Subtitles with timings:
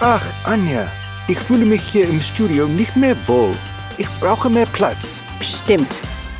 [0.00, 0.86] Ach, Anja,
[1.26, 3.54] ich fühle mich hier im Studio nicht mehr wohl.
[3.96, 5.18] Ich brauche mehr Platz.
[5.40, 5.96] Stimmt.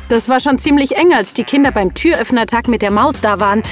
[0.09, 3.63] Das war schon ziemlich eng, als die Kinder beim Türöffnertag mit der Maus da waren.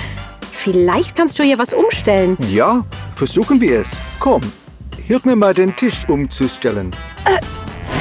[0.52, 2.36] Vielleicht kannst du hier was umstellen.
[2.50, 3.90] Ja, versuchen wir es.
[4.20, 4.42] Komm,
[5.06, 6.90] hilf mir mal den Tisch umzustellen.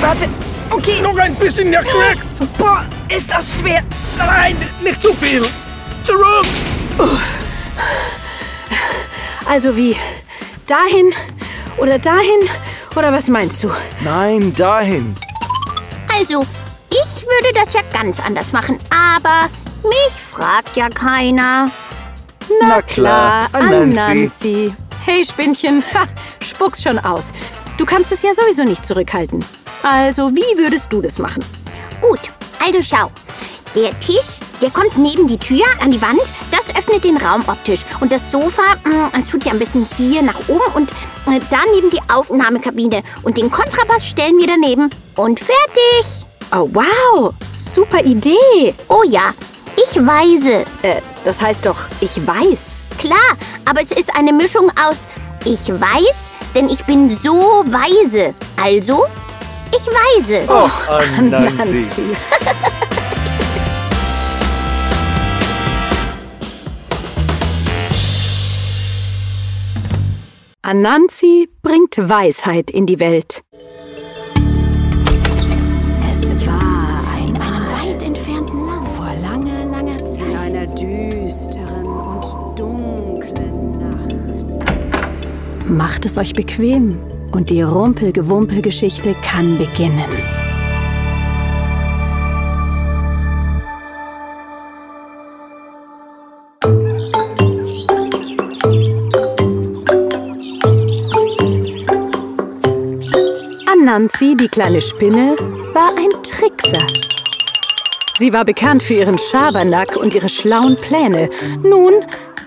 [0.01, 0.27] Warte.
[0.71, 1.03] Okay.
[1.03, 2.27] Noch ein bisschen nach rechts.
[2.59, 3.83] Boah, ist das schwer.
[4.17, 5.43] Nein, nicht zu viel.
[6.05, 6.47] Zurück.
[9.47, 9.95] Also wie?
[10.67, 11.13] Dahin
[11.79, 12.49] oder dahin?
[12.97, 13.71] Oder was meinst du?
[14.03, 15.15] Nein, dahin.
[16.17, 16.45] Also,
[16.91, 19.49] ich würde das ja ganz anders machen, aber
[19.83, 21.71] mich fragt ja keiner.
[22.61, 23.99] Na klar, Anansi.
[23.99, 24.75] Anansi.
[25.05, 25.83] Hey, Spinnchen.
[25.93, 26.05] Ha,
[26.43, 27.33] spuck's schon aus.
[27.77, 29.45] Du kannst es ja sowieso nicht zurückhalten.
[29.83, 31.45] Also, wie würdest du das machen?
[32.01, 32.21] Gut,
[32.65, 33.11] also schau.
[33.75, 36.23] Der Tisch, der kommt neben die Tür an die Wand.
[36.95, 37.81] Öffnet den Raum optisch.
[38.01, 40.91] Und das Sofa, mh, es tut ja ein bisschen hier nach oben und
[41.27, 43.03] äh, daneben die Aufnahmekabine.
[43.23, 44.91] Und den Kontrabass stellen wir daneben.
[45.17, 46.27] Und fertig.
[46.53, 47.35] Oh, wow.
[47.55, 48.75] Super Idee.
[48.89, 49.33] Oh ja,
[49.77, 50.65] ich weise.
[50.83, 52.99] Äh, das heißt doch, ich weiß.
[52.99, 53.19] Klar,
[53.65, 55.09] aber es ist eine Mischung aus
[55.47, 58.35] ich weiß, denn ich bin so weise.
[58.57, 59.05] Also,
[59.71, 60.43] ich weise.
[60.49, 60.71] Oh,
[61.19, 61.57] Anansi.
[61.57, 62.03] Nancy.
[70.75, 73.45] Anansi bringt Weisheit in die Welt.
[76.11, 80.19] Es war in einem weit entfernten Land vor langer, langer Zeit.
[80.19, 85.69] In einer düsteren und dunklen Nacht.
[85.69, 86.99] Macht es euch bequem
[87.31, 90.11] und die Rumpelgewumpelgeschichte kann beginnen.
[103.95, 105.37] Anansi, die kleine Spinne,
[105.73, 106.85] war ein Trickser.
[108.19, 111.31] Sie war bekannt für ihren Schabernack und ihre schlauen Pläne.
[111.63, 111.93] Nun,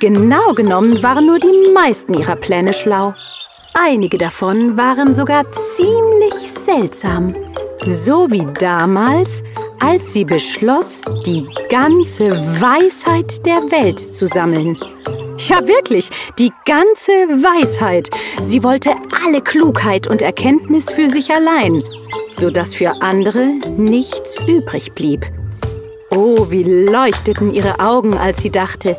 [0.02, 3.16] genau genommen waren nur die meisten ihrer Pläne schlau.
[3.74, 5.46] Einige davon waren sogar
[5.78, 7.34] ziemlich seltsam.
[7.86, 9.42] So wie damals,
[9.80, 12.30] als sie beschloss, die ganze
[12.60, 14.78] Weisheit der Welt zu sammeln.
[15.38, 16.10] Ja, wirklich,
[16.40, 18.10] die ganze Weisheit.
[18.42, 18.92] Sie wollte
[19.24, 21.84] alle Klugheit und Erkenntnis für sich allein,
[22.32, 23.46] sodass für andere
[23.78, 25.26] nichts übrig blieb.
[26.16, 28.98] Oh, wie leuchteten ihre Augen, als sie dachte,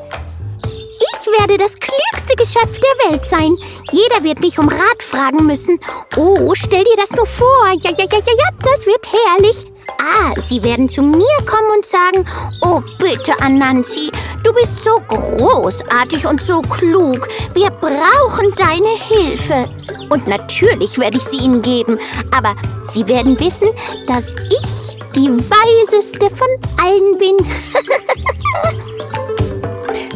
[0.65, 3.57] Ich werde das klügste Geschöpf der Welt sein.
[3.91, 5.81] Jeder wird mich um Rat fragen müssen.
[6.17, 7.67] Oh, stell dir das nur vor.
[7.81, 9.67] Ja, ja, ja, ja, ja, das wird herrlich.
[9.99, 12.25] Ah, sie werden zu mir kommen und sagen,
[12.63, 14.11] oh bitte, Anansi,
[14.45, 17.29] du bist so großartig und so klug.
[17.55, 19.69] Wir brauchen deine Hilfe.
[20.11, 21.99] Und natürlich werde ich sie ihnen geben,
[22.31, 23.69] aber sie werden wissen,
[24.07, 27.37] dass ich die weiseste von allen bin.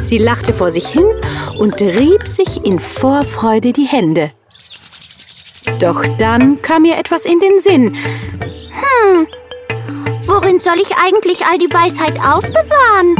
[0.04, 1.06] Sie lachte vor sich hin
[1.58, 4.32] und rieb sich in Vorfreude die Hände.
[5.80, 7.96] Doch dann kam ihr etwas in den Sinn.
[10.42, 13.14] Worin soll ich eigentlich all die Weisheit aufbewahren?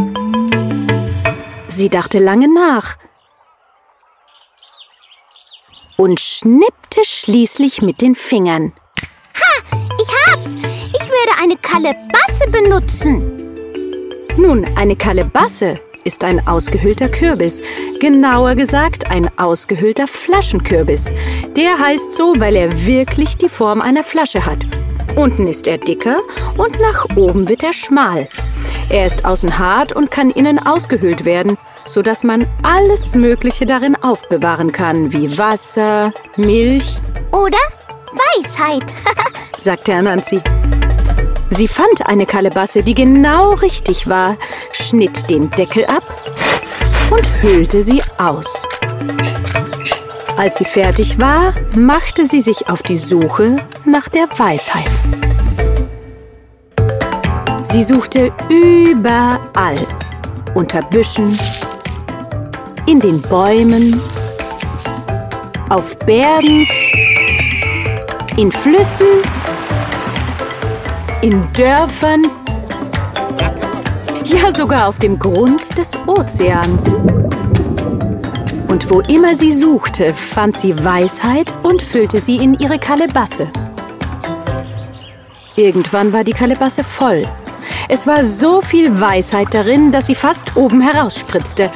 [1.69, 2.97] Sie dachte lange nach
[5.97, 8.73] und schnippte schließlich mit den Fingern.
[10.01, 10.57] Ich hab's.
[10.57, 13.39] Ich werde eine Kalebasse benutzen.
[14.37, 17.63] Nun, eine Kalebasse ist ein ausgehöhlter Kürbis.
[18.01, 21.15] Genauer gesagt, ein ausgehöhlter Flaschenkürbis.
[21.55, 24.67] Der heißt so, weil er wirklich die Form einer Flasche hat.
[25.17, 26.21] Unten ist er dicker
[26.57, 28.29] und nach oben wird er schmal.
[28.89, 34.73] Er ist außen hart und kann innen ausgehöhlt werden, sodass man alles Mögliche darin aufbewahren
[34.73, 36.99] kann, wie Wasser, Milch,
[37.31, 37.59] Oder
[38.13, 38.85] Weisheit.
[39.59, 40.41] sagte Anansi.
[41.51, 44.39] Sie fand eine Kalebasse, die genau richtig war,
[44.73, 46.03] schnitt den Deckel ab
[47.11, 48.67] und hüllte sie aus.
[50.37, 54.91] Als sie fertig war, machte sie sich auf die Suche nach der Weisheit.
[57.71, 59.87] Sie suchte überall,
[60.55, 61.39] unter Büschen,
[62.87, 64.01] in den Bäumen,
[65.69, 66.67] auf Bergen,
[68.37, 69.07] in Flüssen,
[71.21, 72.27] in Dörfern,
[74.25, 76.99] ja sogar auf dem Grund des Ozeans.
[78.73, 83.51] Und wo immer sie suchte, fand sie Weisheit und füllte sie in ihre Kalebasse.
[85.57, 87.21] Irgendwann war die Kalebasse voll.
[87.91, 91.71] Es war so viel Weisheit darin, dass sie fast oben herausspritzte.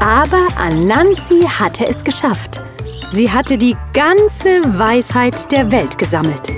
[0.00, 2.62] Aber Anansi hatte es geschafft.
[3.10, 6.48] Sie hatte die ganze Weisheit der Welt gesammelt.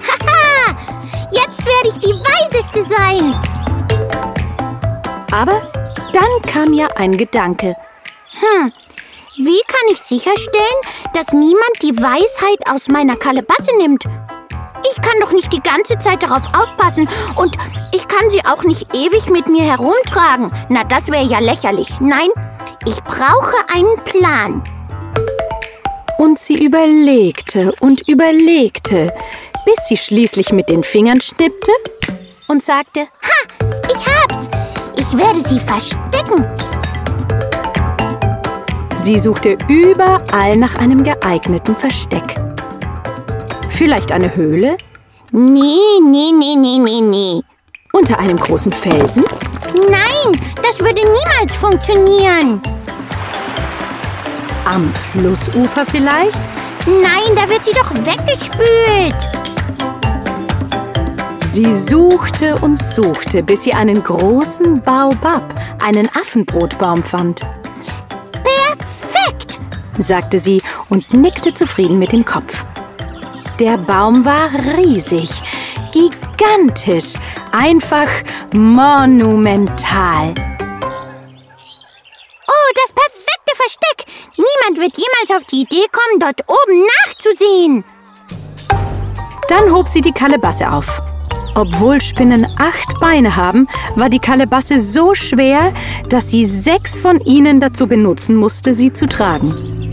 [0.00, 0.74] Haha!
[1.30, 3.34] Jetzt werde ich die Weiseste sein.
[5.30, 5.83] Aber
[6.14, 7.76] dann kam ihr ein Gedanke.
[8.32, 8.72] Hm,
[9.36, 10.80] wie kann ich sicherstellen,
[11.12, 14.04] dass niemand die Weisheit aus meiner Kalebasse nimmt?
[14.90, 17.56] Ich kann doch nicht die ganze Zeit darauf aufpassen und
[17.92, 20.52] ich kann sie auch nicht ewig mit mir herumtragen.
[20.68, 21.88] Na, das wäre ja lächerlich.
[22.00, 22.28] Nein,
[22.86, 24.62] ich brauche einen Plan.
[26.18, 29.12] Und sie überlegte und überlegte,
[29.64, 31.72] bis sie schließlich mit den Fingern schnippte
[32.46, 33.33] und sagte, Ha.
[35.16, 36.44] Ich werde sie verstecken.
[39.04, 42.34] Sie suchte überall nach einem geeigneten Versteck.
[43.68, 44.76] Vielleicht eine Höhle?
[45.30, 47.40] Nee, nee, nee, nee, nee, nee.
[47.92, 49.24] Unter einem großen Felsen?
[49.88, 52.60] Nein, das würde niemals funktionieren.
[54.64, 56.38] Am Flussufer vielleicht?
[56.86, 59.33] Nein, da wird sie doch weggespült.
[61.54, 67.42] Sie suchte und suchte, bis sie einen großen Baobab, einen Affenbrotbaum fand.
[68.32, 69.60] Perfekt,
[69.98, 72.64] sagte sie und nickte zufrieden mit dem Kopf.
[73.60, 75.30] Der Baum war riesig,
[75.92, 77.12] gigantisch,
[77.52, 78.08] einfach
[78.52, 80.34] monumental.
[82.48, 84.06] Oh, das perfekte Versteck.
[84.36, 87.84] Niemand wird jemals auf die Idee kommen, dort oben nachzusehen.
[89.48, 91.00] Dann hob sie die Kalebasse auf.
[91.54, 95.72] Obwohl Spinnen acht Beine haben, war die Kalebasse so schwer,
[96.08, 99.92] dass sie sechs von ihnen dazu benutzen musste, sie zu tragen.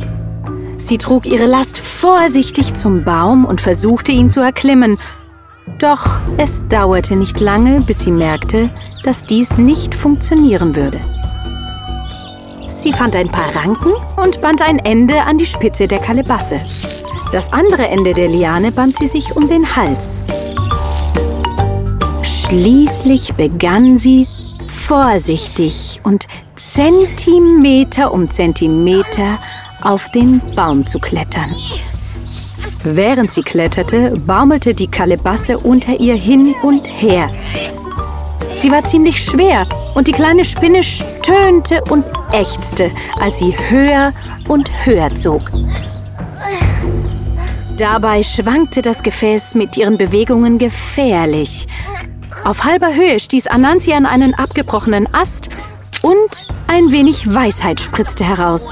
[0.78, 4.98] Sie trug ihre Last vorsichtig zum Baum und versuchte ihn zu erklimmen.
[5.78, 8.68] Doch es dauerte nicht lange, bis sie merkte,
[9.04, 11.00] dass dies nicht funktionieren würde.
[12.70, 16.60] Sie fand ein paar Ranken und band ein Ende an die Spitze der Kalebasse.
[17.32, 20.24] Das andere Ende der Liane band sie sich um den Hals.
[22.52, 24.28] Schließlich begann sie,
[24.68, 26.28] vorsichtig und
[26.58, 29.40] Zentimeter um Zentimeter
[29.82, 31.56] auf den Baum zu klettern.
[32.84, 37.30] Während sie kletterte, baumelte die Kalebasse unter ihr hin und her.
[38.58, 39.66] Sie war ziemlich schwer
[39.96, 42.04] und die kleine Spinne stöhnte und
[42.34, 44.12] ächzte, als sie höher
[44.50, 45.50] und höher zog.
[47.78, 51.66] Dabei schwankte das Gefäß mit ihren Bewegungen gefährlich.
[52.44, 55.50] Auf halber Höhe stieß Anansi an einen abgebrochenen Ast
[56.02, 58.70] und ein wenig Weisheit spritzte heraus.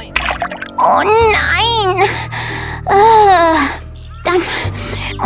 [0.78, 2.10] Oh nein!
[2.86, 3.60] Äh,
[4.24, 4.42] dann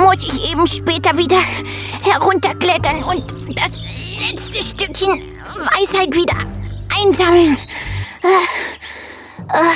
[0.04, 1.40] muss ich eben später wieder
[2.04, 3.24] herunterklettern und
[3.58, 3.80] das
[4.20, 5.22] letzte Stückchen
[5.58, 6.36] Weisheit wieder
[7.02, 7.58] einsammeln.
[8.24, 8.28] Äh,
[9.54, 9.76] äh.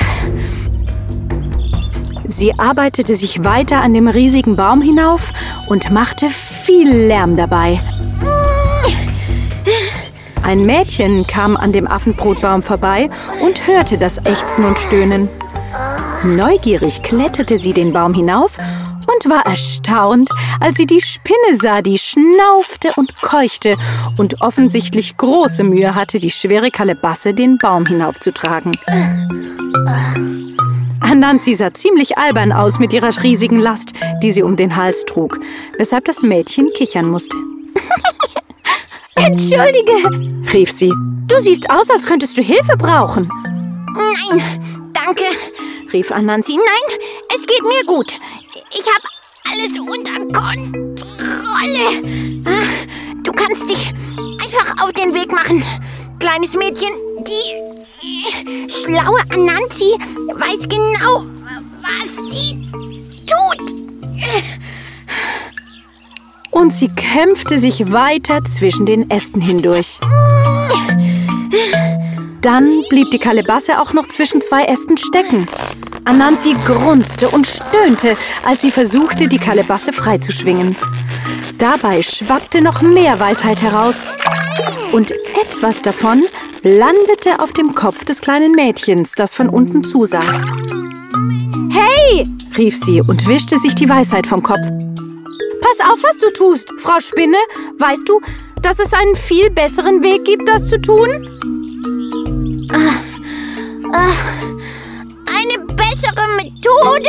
[2.27, 5.31] Sie arbeitete sich weiter an dem riesigen Baum hinauf
[5.69, 7.79] und machte viel Lärm dabei.
[10.47, 13.09] Ein Mädchen kam an dem Affenbrotbaum vorbei
[13.41, 15.27] und hörte das Ächzen und Stöhnen.
[16.23, 18.57] Neugierig kletterte sie den Baum hinauf
[19.13, 20.29] und war erstaunt,
[20.61, 23.75] als sie die Spinne sah, die schnaufte und keuchte
[24.17, 28.71] und offensichtlich große Mühe hatte, die schwere Kalebasse den Baum hinaufzutragen.
[31.01, 33.91] Anansi sah ziemlich albern aus mit ihrer riesigen Last,
[34.23, 35.41] die sie um den Hals trug,
[35.77, 37.35] weshalb das Mädchen kichern musste.
[39.15, 40.93] Entschuldige, rief sie.
[41.27, 43.29] Du siehst aus, als könntest du Hilfe brauchen.
[43.95, 45.23] Nein, danke,
[45.91, 46.55] rief Anansi.
[46.55, 46.99] Nein,
[47.35, 48.19] es geht mir gut.
[48.71, 49.07] Ich habe
[49.51, 51.03] alles unter Kontrolle.
[52.45, 53.93] Ah, du kannst dich
[54.41, 55.63] einfach auf den Weg machen,
[56.19, 56.91] kleines Mädchen.
[57.25, 59.97] Die schlaue Anansi
[60.33, 61.25] weiß genau,
[61.81, 62.61] was sie
[63.25, 63.77] tut
[66.57, 69.99] und sie kämpfte sich weiter zwischen den Ästen hindurch.
[72.41, 75.47] Dann blieb die Kalebasse auch noch zwischen zwei Ästen stecken.
[76.05, 80.75] Anansi grunzte und stöhnte, als sie versuchte, die Kalebasse freizuschwingen.
[81.57, 83.99] Dabei schwappte noch mehr Weisheit heraus
[84.91, 85.11] und
[85.41, 86.23] etwas davon
[86.63, 90.23] landete auf dem Kopf des kleinen Mädchens, das von unten zusah.
[91.71, 92.25] Hey!
[92.57, 94.65] rief sie und wischte sich die Weisheit vom Kopf.
[95.61, 97.37] Pass auf, was du tust, Frau Spinne.
[97.77, 98.21] Weißt du,
[98.67, 101.07] dass es einen viel besseren Weg gibt, das zu tun?
[102.73, 102.99] Ah,
[103.93, 104.11] ah,
[105.39, 107.07] eine bessere Methode?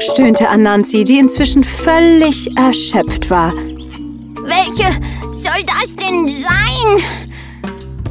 [0.00, 3.50] stöhnte Anansi, die inzwischen völlig erschöpft war.
[3.54, 5.00] Welche
[5.32, 7.02] soll das denn sein?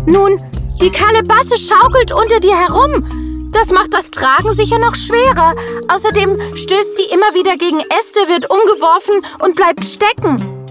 [0.08, 0.42] Nun,
[0.82, 3.52] die Kalebasse schaukelt unter dir herum.
[3.52, 5.54] Das macht das Tragen sicher noch schwerer.
[5.88, 10.66] Außerdem stößt sie immer wieder gegen Äste, wird umgeworfen und bleibt stecken.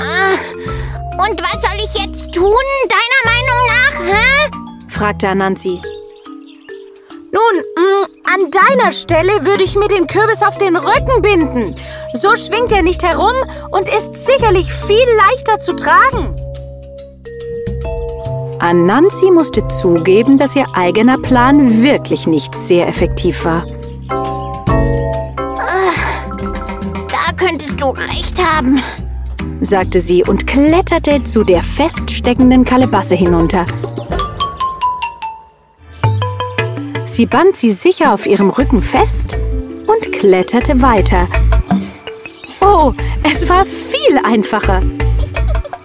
[0.00, 0.77] Ah,
[1.18, 2.54] und was soll ich jetzt tun,
[2.88, 4.50] deiner Meinung nach, hä?
[4.88, 5.80] fragte Anansi.
[7.30, 11.76] Nun, mh, an deiner Stelle würde ich mir den Kürbis auf den Rücken binden.
[12.14, 13.34] So schwingt er nicht herum
[13.70, 16.34] und ist sicherlich viel leichter zu tragen.
[18.60, 23.66] Anansi musste zugeben, dass ihr eigener Plan wirklich nicht sehr effektiv war.
[27.08, 28.82] Da könntest du recht haben,
[29.60, 33.64] sagte sie und kletterte zu der feststeckenden Kalebasse hinunter.
[37.06, 39.36] Sie band sie sicher auf ihrem Rücken fest
[39.86, 41.26] und kletterte weiter.
[42.60, 42.92] Oh,
[43.24, 44.80] es war viel einfacher.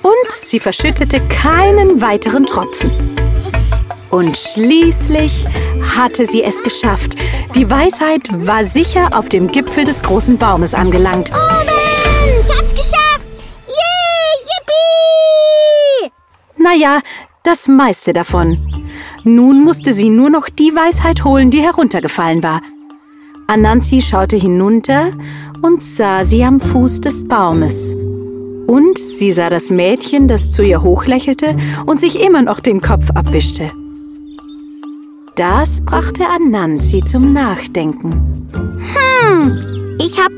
[0.04, 2.92] Und sie verschüttete keinen weiteren Tropfen.
[4.12, 5.48] Und schließlich
[5.96, 7.16] hatte sie es geschafft.
[7.56, 11.32] Die Weisheit war sicher auf dem Gipfel des großen Baumes angelangt.
[11.32, 11.73] Oben!
[16.74, 17.02] Naja,
[17.44, 18.58] das meiste davon.
[19.24, 22.62] Nun musste sie nur noch die Weisheit holen, die heruntergefallen war.
[23.46, 25.12] Anansi schaute hinunter
[25.62, 27.96] und sah sie am Fuß des Baumes.
[28.66, 33.12] Und sie sah das Mädchen, das zu ihr hochlächelte und sich immer noch den Kopf
[33.12, 33.70] abwischte.
[35.36, 38.48] Das brachte Anansi zum Nachdenken.
[38.96, 40.32] Hm, ich hab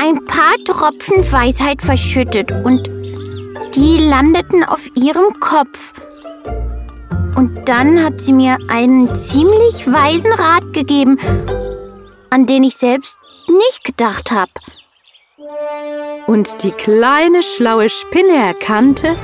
[0.00, 2.97] ein paar Tropfen Weisheit verschüttet und
[3.74, 5.92] die landeten auf ihrem Kopf.
[7.36, 11.18] Und dann hat sie mir einen ziemlich weisen Rat gegeben,
[12.30, 14.50] an den ich selbst nicht gedacht habe.
[16.26, 19.16] Und die kleine schlaue Spinne erkannte,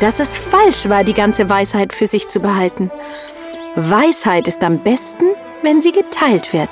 [0.00, 2.90] dass es falsch war, die ganze Weisheit für sich zu behalten.
[3.76, 5.24] Weisheit ist am besten,
[5.62, 6.70] wenn sie geteilt wird.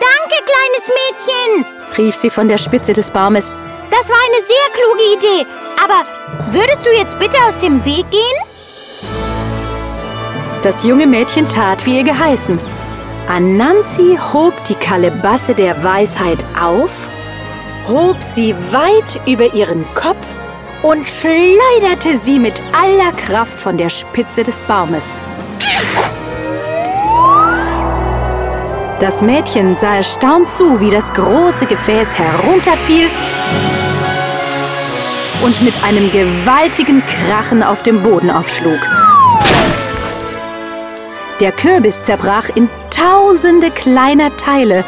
[0.00, 1.66] Danke, kleines Mädchen,
[1.98, 3.52] rief sie von der Spitze des Baumes.
[3.92, 5.46] Das war eine sehr kluge Idee.
[5.84, 6.06] Aber
[6.50, 8.38] würdest du jetzt bitte aus dem Weg gehen?
[10.62, 12.58] Das junge Mädchen tat, wie ihr geheißen.
[13.28, 17.06] Anansi hob die Kalebasse der Weisheit auf,
[17.86, 20.26] hob sie weit über ihren Kopf
[20.82, 25.14] und schleuderte sie mit aller Kraft von der Spitze des Baumes.
[29.02, 33.10] Das Mädchen sah erstaunt zu, wie das große Gefäß herunterfiel
[35.42, 38.78] und mit einem gewaltigen Krachen auf dem Boden aufschlug.
[41.40, 44.84] Der Kürbis zerbrach in tausende kleiner Teile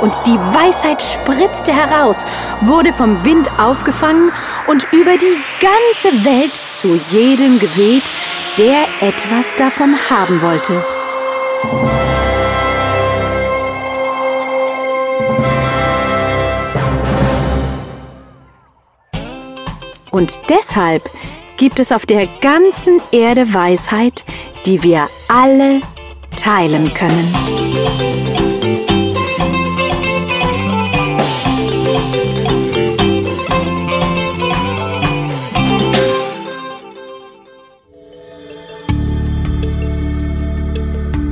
[0.00, 2.26] und die Weisheit spritzte heraus,
[2.62, 4.32] wurde vom Wind aufgefangen
[4.66, 8.10] und über die ganze Welt zu jedem geweht,
[8.58, 11.95] der etwas davon haben wollte.
[20.16, 21.02] Und deshalb
[21.58, 24.24] gibt es auf der ganzen Erde Weisheit,
[24.64, 25.82] die wir alle
[26.34, 27.34] teilen können.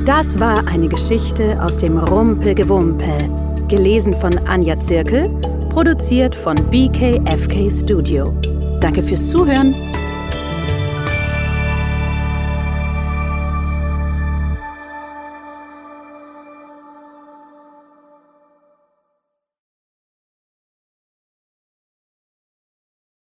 [0.05, 3.31] Das war eine Geschichte aus dem Rumpelgewumpel,
[3.67, 5.31] gelesen von Anja Zirkel,
[5.71, 8.35] produziert von BKFK Studio.
[8.85, 9.94] Danke fürs Zuhören.